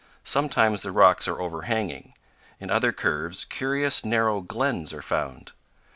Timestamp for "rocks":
0.91-1.27